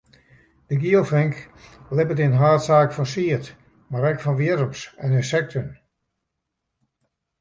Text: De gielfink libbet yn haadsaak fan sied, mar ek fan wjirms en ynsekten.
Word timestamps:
De 0.69 0.75
gielfink 0.83 1.35
libbet 1.97 2.23
yn 2.25 2.39
haadsaak 2.41 2.89
fan 2.95 3.11
sied, 3.13 3.45
mar 3.91 4.07
ek 4.11 4.21
fan 4.23 4.39
wjirms 4.41 4.81
en 5.03 5.17
ynsekten. 5.21 5.69